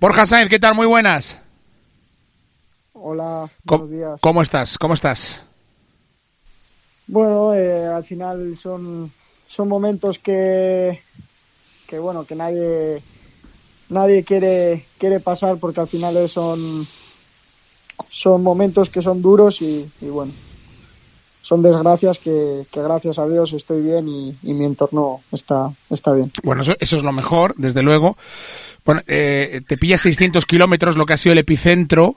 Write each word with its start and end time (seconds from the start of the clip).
Borja 0.00 0.26
Sáenz, 0.26 0.50
¿qué 0.50 0.58
tal? 0.58 0.74
Muy 0.74 0.86
buenas. 0.86 1.36
Hola, 2.92 3.50
¿Cómo, 3.64 3.84
buenos 3.84 3.90
días. 3.90 4.20
¿Cómo 4.20 4.42
estás? 4.42 4.78
¿Cómo 4.78 4.94
estás? 4.94 5.42
Bueno, 7.06 7.54
eh, 7.54 7.86
al 7.86 8.04
final 8.04 8.58
son, 8.60 9.12
son 9.48 9.68
momentos 9.68 10.18
que, 10.18 11.00
que 11.86 11.98
bueno, 11.98 12.24
que 12.24 12.34
nadie 12.34 13.02
nadie 13.88 14.24
quiere 14.24 14.84
quiere 14.98 15.20
pasar 15.20 15.58
porque 15.58 15.80
al 15.80 15.86
final 15.88 16.28
son 16.28 16.86
son 18.10 18.42
momentos 18.42 18.90
que 18.90 19.02
son 19.02 19.22
duros 19.22 19.62
y, 19.62 19.88
y 20.00 20.06
bueno, 20.06 20.32
son 21.46 21.62
desgracias 21.62 22.18
que, 22.18 22.66
que 22.72 22.82
gracias 22.82 23.20
a 23.20 23.28
Dios 23.28 23.52
estoy 23.52 23.80
bien 23.80 24.08
y, 24.08 24.34
y 24.42 24.52
mi 24.52 24.64
entorno 24.64 25.20
está, 25.30 25.70
está 25.90 26.12
bien. 26.12 26.32
Bueno, 26.42 26.62
eso, 26.62 26.74
eso 26.80 26.96
es 26.96 27.04
lo 27.04 27.12
mejor, 27.12 27.54
desde 27.56 27.84
luego. 27.84 28.16
Bueno, 28.84 29.00
eh, 29.06 29.60
te 29.64 29.78
pilla 29.78 29.96
600 29.96 30.44
kilómetros, 30.44 30.96
lo 30.96 31.06
que 31.06 31.12
ha 31.12 31.16
sido 31.16 31.34
el 31.34 31.38
epicentro. 31.38 32.16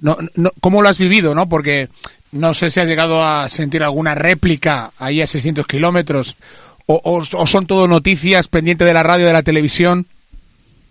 No, 0.00 0.16
no, 0.36 0.52
¿Cómo 0.60 0.80
lo 0.80 0.88
has 0.88 0.96
vivido, 0.96 1.34
no? 1.34 1.48
Porque 1.48 1.88
no 2.30 2.54
sé 2.54 2.70
si 2.70 2.78
has 2.78 2.86
llegado 2.86 3.20
a 3.20 3.48
sentir 3.48 3.82
alguna 3.82 4.14
réplica 4.14 4.92
ahí 4.98 5.22
a 5.22 5.26
600 5.26 5.66
kilómetros. 5.66 6.36
O, 6.86 7.00
o, 7.02 7.24
o, 7.36 7.46
son 7.48 7.66
todo 7.66 7.88
noticias 7.88 8.46
pendiente 8.46 8.84
de 8.84 8.94
la 8.94 9.02
radio, 9.02 9.26
de 9.26 9.32
la 9.32 9.42
televisión. 9.42 10.06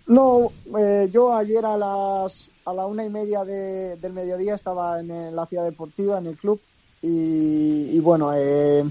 No, 0.06 0.52
eh, 0.78 1.08
yo 1.10 1.34
ayer 1.34 1.64
a 1.64 1.78
las 1.78 2.50
a 2.66 2.74
la 2.74 2.84
una 2.84 3.02
y 3.02 3.08
media 3.08 3.44
de, 3.44 3.96
del 3.96 4.12
mediodía 4.12 4.56
estaba 4.56 5.00
en, 5.00 5.10
en, 5.10 5.34
la 5.34 5.46
ciudad 5.46 5.64
deportiva, 5.64 6.18
en 6.18 6.26
el 6.26 6.36
club, 6.36 6.60
y, 7.02 7.98
bueno, 8.00 8.32
eh, 8.34 8.84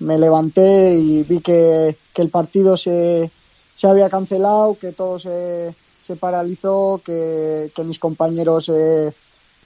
me 0.00 0.18
levanté 0.18 0.96
y 0.96 1.22
vi 1.22 1.40
que, 1.40 1.96
que 2.12 2.22
el 2.22 2.28
partido 2.28 2.76
se, 2.76 3.30
se, 3.74 3.86
había 3.86 4.10
cancelado, 4.10 4.76
que 4.78 4.92
todo 4.92 5.18
se, 5.18 5.74
se 6.06 6.16
paralizó, 6.16 7.00
que, 7.04 7.70
que, 7.74 7.84
mis 7.84 7.98
compañeros 7.98 8.70
eh, 8.72 9.12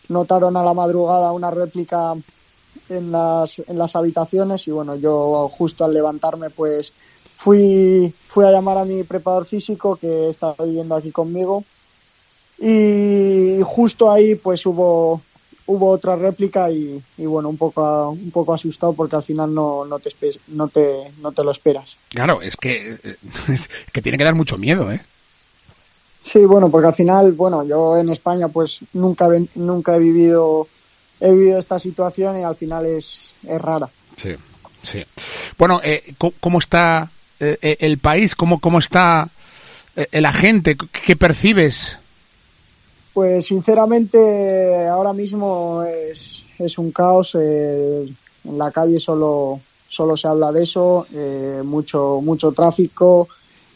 notaron 0.09 0.57
a 0.57 0.65
la 0.65 0.75
madrugada 0.75 1.33
una 1.33 1.51
réplica 1.51 2.15
en 2.89 3.13
las, 3.13 3.59
en 3.59 3.79
las 3.79 3.97
habitaciones 3.97 4.67
y 4.69 4.71
bueno, 4.71 4.97
yo 4.97 5.49
justo 5.49 5.85
al 5.85 5.95
levantarme 5.95 6.51
pues 6.51 6.93
fui, 7.37 8.13
fui 8.29 8.45
a 8.45 8.51
llamar 8.51 8.79
a 8.79 8.85
mi 8.85 9.03
preparador 9.03 9.47
físico 9.47 9.97
que 9.97 10.31
estaba 10.31 10.55
viviendo 10.65 10.95
aquí 10.95 11.11
conmigo 11.11 11.65
y 12.59 13.61
justo 13.65 14.11
ahí 14.11 14.35
pues 14.35 14.65
hubo 14.67 15.21
hubo 15.69 15.91
otra 15.91 16.17
réplica 16.17 16.71
y, 16.71 17.01
y, 17.19 17.27
bueno 17.27 17.51
un 17.51 17.59
poco 17.59 18.11
un 18.11 18.31
poco 18.31 18.55
asustado 18.55 18.95
porque 18.95 19.17
al 19.17 19.23
final 19.23 19.55
no, 19.55 19.85
no 19.85 19.99
te 19.99 20.11
no 20.49 20.69
te 20.69 21.13
no 21.21 21.31
te 21.33 21.45
lo 21.45 21.51
esperas. 21.51 21.97
Claro 22.09 22.43
es 22.43 22.57
que 22.57 22.99
es 23.49 23.69
que 23.93 24.03
tiene 24.03 24.19
que 24.19 24.25
dar 24.25 24.35
mucho 24.35 24.59
miedo 24.59 24.91
eh 24.91 25.01
sí 26.23 26.41
bueno 26.41 26.71
porque 26.71 26.89
al 26.89 26.95
final 26.95 27.33
bueno 27.33 27.65
yo 27.65 27.99
en 27.99 28.09
España 28.09 28.49
pues 28.49 28.81
nunca 28.95 29.29
nunca 29.55 29.97
he 29.97 29.99
vivido 29.99 30.67
he 31.21 31.31
vivido 31.31 31.59
esta 31.59 31.79
situación 31.79 32.39
y 32.41 32.45
al 32.45 32.57
final 32.57 32.87
es, 32.87 33.19
es 33.47 33.61
rara. 33.61 33.89
Sí 34.17 34.37
sí. 34.83 35.05
Bueno 35.59 35.81
eh, 35.85 36.15
cómo 36.41 36.59
está 36.59 37.11
eh, 37.41 37.77
el 37.81 37.99
país 37.99 38.35
cómo 38.35 38.59
cómo 38.59 38.79
está 38.79 39.29
eh, 39.97 40.21
la 40.21 40.33
gente 40.33 40.77
qué 40.77 41.15
percibes 41.15 41.99
pues 43.19 43.47
sinceramente 43.47 44.87
ahora 44.87 45.13
mismo 45.13 45.83
es, 45.83 46.45
es 46.57 46.79
un 46.79 46.93
caos. 46.93 47.35
Eh, 47.35 48.07
en 48.45 48.59
la 48.59 48.71
calle 48.71 49.01
solo, 49.01 49.61
solo 49.89 50.17
se 50.17 50.29
habla 50.29 50.53
de 50.53 50.63
eso, 50.63 51.05
eh, 51.13 51.63
mucho, 51.65 52.21
mucho 52.23 52.53
tráfico, 52.53 53.27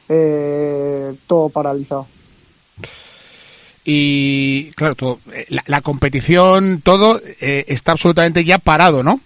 eh, 0.09 1.13
todo 1.27 1.49
paralizado. 1.49 2.07
Y 3.85 4.71
claro, 4.77 4.95
todo, 4.95 5.19
la, 5.49 5.65
la, 5.67 5.81
competición, 5.81 6.81
todo 6.81 7.21
está 7.41 7.91
absolutamente 7.91 8.45
ya 8.45 8.59
parado, 8.59 9.03
¿no? 9.03 9.19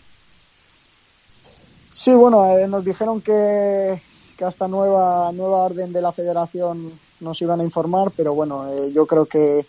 Sí, 1.92 2.10
bueno, 2.12 2.56
nos 2.68 2.86
dijeron 2.86 3.20
que, 3.20 4.00
que 4.38 4.44
hasta 4.46 4.66
nueva, 4.66 5.30
nueva 5.32 5.58
orden 5.58 5.92
de 5.92 6.00
la 6.00 6.12
federación 6.12 6.90
nos 7.20 7.42
iban 7.42 7.60
a 7.60 7.64
informar, 7.64 8.12
pero 8.16 8.32
bueno, 8.32 8.64
yo 8.88 9.06
creo 9.06 9.26
que 9.26 9.66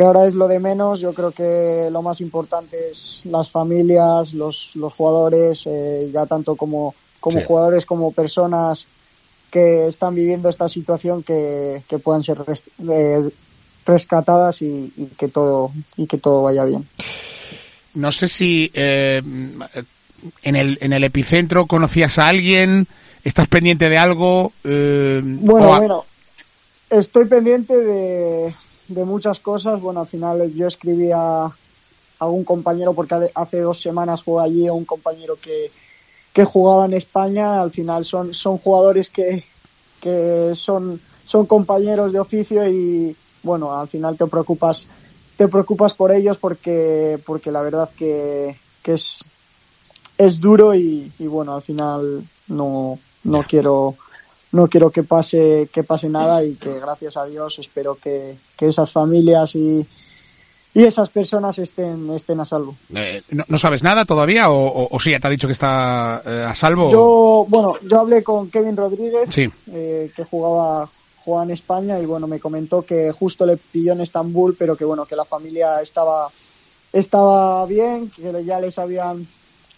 que 0.00 0.06
ahora 0.06 0.26
es 0.26 0.32
lo 0.32 0.48
de 0.48 0.58
menos. 0.58 0.98
Yo 0.98 1.12
creo 1.12 1.30
que 1.30 1.90
lo 1.92 2.00
más 2.00 2.22
importante 2.22 2.74
es 2.90 3.20
las 3.24 3.50
familias, 3.50 4.32
los, 4.32 4.70
los 4.72 4.94
jugadores, 4.94 5.64
eh, 5.66 6.08
ya 6.10 6.24
tanto 6.24 6.56
como, 6.56 6.94
como 7.20 7.38
sí. 7.38 7.44
jugadores 7.46 7.84
como 7.84 8.10
personas 8.10 8.86
que 9.50 9.88
están 9.88 10.14
viviendo 10.14 10.48
esta 10.48 10.70
situación 10.70 11.22
que, 11.22 11.82
que 11.86 11.98
puedan 11.98 12.24
ser 12.24 12.38
res, 12.38 12.62
eh, 12.88 13.28
rescatadas 13.84 14.62
y, 14.62 14.90
y, 14.96 15.04
que 15.18 15.28
todo 15.28 15.70
y 15.98 16.06
que 16.06 16.16
todo 16.16 16.44
vaya 16.44 16.64
bien. 16.64 16.88
No 17.92 18.10
sé 18.10 18.26
si 18.28 18.70
eh, 18.72 19.20
en 20.42 20.56
el 20.56 20.78
en 20.80 20.94
el 20.94 21.04
epicentro 21.04 21.66
conocías 21.66 22.18
a 22.18 22.28
alguien, 22.28 22.86
estás 23.22 23.48
pendiente 23.48 23.90
de 23.90 23.98
algo. 23.98 24.54
Eh, 24.64 25.20
bueno, 25.22 25.74
a... 25.74 25.78
bueno, 25.78 26.04
estoy 26.88 27.26
pendiente 27.26 27.76
de 27.76 28.54
de 28.90 29.04
muchas 29.04 29.38
cosas. 29.38 29.80
Bueno, 29.80 30.00
al 30.00 30.06
final 30.06 30.52
yo 30.54 30.66
escribí 30.66 31.10
a, 31.12 31.44
a 32.18 32.26
un 32.26 32.44
compañero 32.44 32.92
porque 32.92 33.30
hace 33.34 33.60
dos 33.60 33.80
semanas 33.80 34.22
jugó 34.22 34.40
allí 34.40 34.66
a 34.66 34.72
un 34.72 34.84
compañero 34.84 35.36
que, 35.40 35.70
que 36.32 36.44
jugaba 36.44 36.84
en 36.86 36.94
España. 36.94 37.60
Al 37.60 37.70
final 37.70 38.04
son, 38.04 38.34
son 38.34 38.58
jugadores 38.58 39.08
que, 39.08 39.44
que 40.00 40.52
son, 40.54 41.00
son 41.24 41.46
compañeros 41.46 42.12
de 42.12 42.20
oficio 42.20 42.68
y 42.68 43.16
bueno, 43.42 43.78
al 43.78 43.88
final 43.88 44.16
te 44.16 44.26
preocupas, 44.26 44.86
te 45.36 45.48
preocupas 45.48 45.94
por 45.94 46.12
ellos 46.12 46.36
porque, 46.36 47.18
porque 47.24 47.50
la 47.50 47.62
verdad 47.62 47.88
que, 47.96 48.56
que 48.82 48.94
es, 48.94 49.24
es 50.18 50.38
duro 50.40 50.74
y, 50.74 51.10
y 51.18 51.26
bueno, 51.26 51.54
al 51.54 51.62
final 51.62 52.22
no, 52.48 52.98
no 53.24 53.42
quiero 53.44 53.94
no 54.52 54.68
quiero 54.68 54.90
que 54.90 55.02
pase 55.02 55.68
que 55.72 55.84
pase 55.84 56.08
nada 56.08 56.44
y 56.44 56.54
que 56.54 56.80
gracias 56.80 57.16
a 57.16 57.24
Dios 57.24 57.58
espero 57.58 57.94
que, 57.94 58.36
que 58.56 58.66
esas 58.68 58.90
familias 58.90 59.54
y, 59.54 59.86
y 60.74 60.84
esas 60.84 61.08
personas 61.08 61.58
estén 61.58 62.10
estén 62.10 62.40
a 62.40 62.44
salvo. 62.44 62.76
Eh, 62.94 63.22
¿no, 63.30 63.44
¿no, 63.48 63.58
sabes 63.58 63.82
nada 63.82 64.04
todavía 64.04 64.50
o, 64.50 64.66
o, 64.66 64.88
o, 64.90 65.00
sí 65.00 65.10
ya 65.12 65.20
te 65.20 65.28
ha 65.28 65.30
dicho 65.30 65.46
que 65.46 65.52
está 65.52 66.22
eh, 66.26 66.46
a 66.48 66.54
salvo? 66.54 66.90
Yo 66.90 67.46
bueno 67.48 67.74
yo 67.88 68.00
hablé 68.00 68.22
con 68.22 68.50
Kevin 68.50 68.76
Rodríguez 68.76 69.28
sí. 69.30 69.48
eh, 69.72 70.10
que 70.14 70.24
jugaba 70.24 70.88
jugaba 71.24 71.44
en 71.44 71.50
España 71.52 72.00
y 72.00 72.06
bueno 72.06 72.26
me 72.26 72.40
comentó 72.40 72.82
que 72.82 73.12
justo 73.12 73.46
le 73.46 73.56
pilló 73.56 73.92
en 73.92 74.00
Estambul 74.00 74.56
pero 74.58 74.76
que 74.76 74.84
bueno 74.84 75.06
que 75.06 75.16
la 75.16 75.24
familia 75.24 75.80
estaba 75.80 76.28
estaba 76.92 77.64
bien 77.66 78.10
que 78.10 78.44
ya 78.44 78.58
les 78.58 78.78
habían 78.78 79.28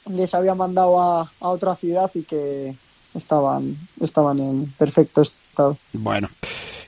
les 0.09 0.33
habían 0.35 0.57
mandado 0.57 1.01
a, 1.01 1.31
a 1.41 1.49
otra 1.49 1.77
ciudad 1.77 2.11
y 2.15 2.23
que 2.23 2.75
estaban, 3.15 3.77
estaban 4.01 4.39
en 4.39 4.67
perfecto 4.79 5.23
estado. 5.23 5.77
Bueno. 5.93 6.29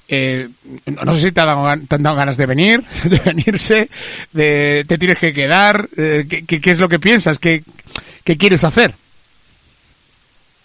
Eh, 0.06 0.48
no 1.02 1.14
sé 1.14 1.22
si 1.22 1.32
te, 1.32 1.40
ha 1.40 1.46
dado, 1.46 1.82
te 1.88 1.94
han 1.94 2.02
dado 2.02 2.16
ganas 2.16 2.36
de 2.36 2.46
venir, 2.46 2.84
de 3.04 3.18
venirse, 3.20 3.88
de, 4.32 4.84
te 4.86 4.98
tienes 4.98 5.18
que 5.18 5.32
quedar. 5.32 5.88
Eh, 5.96 6.26
¿qué, 6.28 6.60
¿qué, 6.60 6.70
es 6.70 6.78
lo 6.78 6.88
que 6.88 6.98
piensas? 6.98 7.38
¿Qué, 7.38 7.64
¿Qué 8.22 8.36
quieres 8.36 8.64
hacer? 8.64 8.94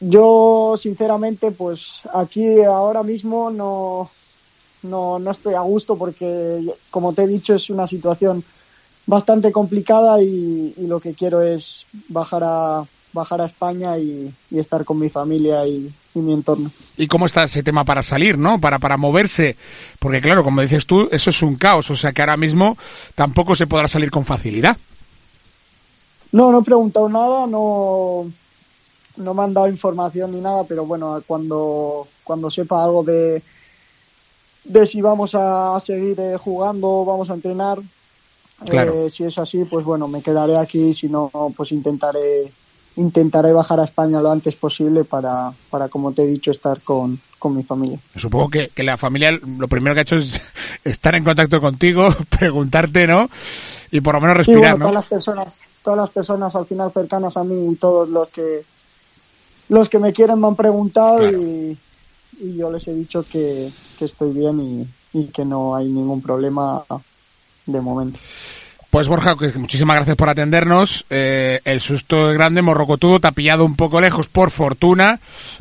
Yo, 0.02 0.76
sinceramente, 0.82 1.52
pues 1.52 2.02
aquí 2.14 2.62
ahora 2.64 3.04
mismo 3.04 3.50
no, 3.50 4.10
no, 4.84 5.20
no 5.20 5.32
estoy 5.32 5.56
a 5.56 5.62
gusto 5.62 5.98
porque, 5.98 6.62
como 6.90 7.14
te 7.14 7.24
he 7.24 7.28
dicho, 7.28 7.56
es 7.56 7.70
una 7.70 7.88
situación 7.88 8.44
bastante 9.06 9.52
complicada 9.52 10.22
y, 10.22 10.74
y 10.78 10.88
lo 10.88 11.00
que 11.00 11.14
quiero 11.14 11.42
es 11.42 11.86
bajar 12.08 12.44
a, 12.46 12.86
bajar 13.14 13.42
a 13.42 13.46
España 13.46 13.98
y, 13.98 14.34
y 14.52 14.60
estar 14.60 14.86
con 14.86 15.00
mi 15.00 15.10
familia 15.10 15.66
y, 15.68 15.92
y, 16.14 16.20
mi 16.20 16.34
entorno. 16.34 16.72
¿Y 16.98 17.08
cómo 17.08 17.26
está 17.26 17.44
ese 17.44 17.64
tema 17.64 17.84
para 17.84 18.04
salir, 18.04 18.38
no? 18.38 18.60
Para, 18.60 18.80
para 18.80 18.98
moverse. 18.98 19.56
Porque 20.00 20.22
claro, 20.22 20.44
como 20.44 20.62
dices 20.62 20.86
tú, 20.86 21.10
eso 21.12 21.30
es 21.30 21.42
un 21.42 21.56
caos. 21.56 21.90
O 21.90 21.96
sea 21.96 22.12
que 22.14 22.22
ahora 22.22 22.38
mismo 22.38 22.78
tampoco 23.16 23.56
se 23.56 23.68
podrá 23.68 23.88
salir 23.88 24.12
con 24.12 24.26
facilidad. 24.26 24.78
No, 26.32 26.52
no 26.52 26.60
he 26.60 26.64
preguntado 26.64 27.10
nada, 27.10 27.48
no, 27.48 28.32
no 29.18 29.34
me 29.34 29.44
han 29.44 29.54
dado 29.54 29.68
información 29.68 30.32
ni 30.32 30.42
nada, 30.42 30.64
pero 30.64 30.86
bueno, 30.86 31.22
cuando, 31.26 32.08
cuando 32.24 32.52
sepa 32.52 32.84
algo 32.84 33.04
de, 33.04 33.42
de 34.64 34.86
si 34.86 35.02
vamos 35.02 35.32
a 35.34 35.80
seguir 35.80 36.20
eh, 36.20 36.38
jugando, 36.38 37.04
vamos 37.04 37.32
a 37.32 37.34
entrenar, 37.34 37.80
claro. 38.64 38.94
eh, 38.94 39.10
si 39.10 39.24
es 39.24 39.40
así, 39.40 39.64
pues 39.66 39.84
bueno, 39.84 40.08
me 40.08 40.22
quedaré 40.22 40.56
aquí, 40.58 40.94
si 40.94 41.08
no, 41.10 41.32
pues 41.56 41.72
intentaré 41.72 42.52
intentaré 42.96 43.54
bajar 43.54 43.80
a 43.80 43.86
España 43.86 44.22
lo 44.22 44.32
antes 44.32 44.56
posible 44.56 45.04
para, 45.04 45.52
para 45.70 45.90
como 45.90 46.12
te 46.12 46.24
he 46.24 46.28
dicho, 46.28 46.52
estar 46.52 46.82
con, 46.82 47.20
con 47.38 47.56
mi 47.56 47.64
familia. 47.64 48.00
Supongo 48.16 48.50
que, 48.50 48.70
que, 48.70 48.84
la 48.84 48.98
familia 48.98 49.32
lo 49.32 49.68
primero 49.68 49.94
que 49.94 50.00
ha 50.00 50.04
hecho 50.04 50.18
es 50.18 50.42
estar 50.84 51.16
en 51.16 51.24
contacto 51.24 51.62
contigo, 51.62 52.10
preguntarte, 52.38 53.08
¿no? 53.08 53.30
Y 53.92 54.02
por 54.02 54.16
lo 54.16 54.22
menos 54.22 54.38
respirar, 54.38 54.62
sí, 54.62 54.70
bueno, 54.72 54.78
¿no? 54.78 54.86
Todas 54.86 54.96
las 54.96 55.06
personas, 55.06 55.60
todas 55.84 56.00
las 56.00 56.10
personas 56.10 56.56
al 56.56 56.66
final 56.66 56.92
cercanas 56.92 57.38
a 57.38 57.44
mí 57.44 57.72
y 57.72 57.76
todos 57.76 58.10
los 58.10 58.30
que 58.30 58.64
los 59.70 59.88
que 59.88 60.00
me 60.00 60.14
quieren 60.14 60.40
me 60.40 60.48
han 60.48 60.56
preguntado 60.56 61.20
claro. 61.20 61.38
y, 61.38 61.78
y, 62.40 62.58
yo 62.58 62.72
les 62.72 62.88
he 62.88 62.94
dicho 62.94 63.24
que, 63.24 63.72
que 63.98 64.06
estoy 64.06 64.32
bien 64.32 64.60
y, 64.60 64.88
y 65.20 65.26
que 65.26 65.46
no 65.46 65.76
hay 65.76 65.88
ningún 65.88 66.22
problema 66.22 66.84
de 67.66 67.82
momento. 67.82 68.20
Pues 68.90 69.08
Borja, 69.08 69.36
muchísimas 69.56 69.98
gracias 69.98 70.16
por 70.16 70.30
atendernos. 70.30 71.06
Eh, 71.12 71.62
el 71.64 71.80
susto 71.80 72.32
es 72.32 72.34
grande, 72.36 72.64
morrocotudo, 72.64 73.20
te 73.20 73.28
ha 73.28 73.32
pillado 73.32 73.64
un 73.64 73.76
poco 73.76 74.02
lejos 74.02 74.28
por 74.28 74.50
fortuna, 74.50 75.20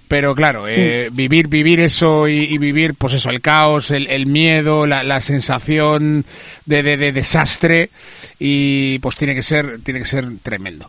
pero 0.09 0.35
claro, 0.35 0.67
eh, 0.67 1.11
vivir 1.13 1.49
vivir 1.49 1.79
eso 1.81 2.27
y, 2.27 2.57
vivir, 2.57 2.95
pues 2.95 3.13
eso, 3.13 3.29
el 3.29 3.43
caos, 3.43 3.91
el, 3.91 4.25
miedo, 4.25 4.87
la, 4.87 5.21
sensación 5.21 6.25
de, 6.65 6.83
de, 6.83 7.13
desastre 7.13 7.91
y 8.39 8.99
pues 9.01 9.17
tiene 9.17 9.35
que 9.35 9.43
ser 9.43 9.81
tiene 9.83 10.01
que 10.01 10.07
ser 10.07 10.27
tremendo. 10.43 10.89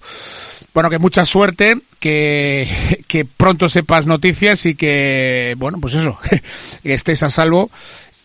Bueno, 0.74 0.90
que 0.90 0.98
mucha 0.98 1.26
suerte, 1.26 1.76
que, 2.00 3.04
que 3.08 3.26
pronto 3.26 3.68
sepas 3.68 4.08
noticias 4.08 4.66
y 4.66 4.76
que, 4.76 5.56
bueno, 5.58 5.78
pues 5.82 5.96
eso, 5.96 6.18
que 6.84 6.94
estés 6.94 7.22
a 7.22 7.30
salvo. 7.30 7.70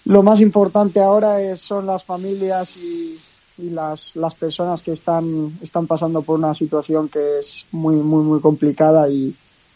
Lo 0.05 0.22
más 0.22 0.38
importante 0.38 1.00
ahora 1.00 1.40
es, 1.40 1.62
son 1.62 1.87
las 1.87 2.05
familias 2.05 2.76
y 2.76 3.19
y 3.58 3.70
las, 3.70 4.16
las 4.16 4.34
personas 4.34 4.82
que 4.82 4.92
están, 4.92 5.58
están 5.62 5.86
pasando 5.86 6.22
por 6.22 6.38
una 6.38 6.54
situación 6.54 7.08
que 7.08 7.38
es 7.38 7.66
muy, 7.72 7.96
muy, 7.96 8.24
muy 8.24 8.40
complicada 8.40 9.08
y, 9.08 9.34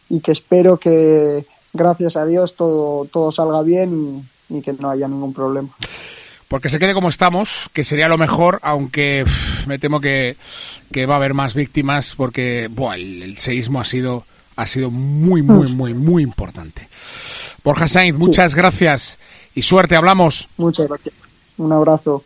y 0.08 0.20
que 0.20 0.32
espero 0.32 0.78
que, 0.78 1.44
gracias 1.72 2.16
a 2.16 2.26
Dios, 2.26 2.54
todo, 2.56 3.06
todo 3.06 3.30
salga 3.30 3.62
bien 3.62 4.28
y, 4.48 4.60
que 4.60 4.72
no 4.72 4.90
haya 4.90 5.08
ningún 5.08 5.32
problema. 5.32 5.69
Porque 6.48 6.70
se 6.70 6.78
quede 6.78 6.94
como 6.94 7.10
estamos, 7.10 7.69
que 7.72 7.84
sería 7.84 8.08
lo 8.08 8.16
mejor, 8.16 8.58
aunque 8.62 9.25
me 9.66 9.78
temo 9.78 10.00
que, 10.00 10.36
que, 10.90 11.06
va 11.06 11.14
a 11.14 11.19
haber 11.19 11.34
más 11.34 11.54
víctimas 11.54 12.14
porque 12.16 12.69
buah, 12.70 12.96
el, 12.96 13.22
el, 13.22 13.38
seísmo 13.38 13.80
ha 13.80 13.84
sido, 13.84 14.25
ha 14.56 14.66
sido 14.66 14.90
muy, 14.90 15.42
muy, 15.42 15.69
mm. 15.69 15.76
muy, 15.76 15.94
muy 15.94 16.22
importante. 16.22 16.88
Borja 17.62 17.86
Sainz, 17.86 18.19
muchas 18.19 18.54
gracias 18.54 19.19
y 19.54 19.62
suerte, 19.62 19.94
hablamos. 19.94 20.48
Muchas 20.56 20.88
gracias. 20.88 21.14
Un 21.58 21.72
abrazo. 21.72 22.25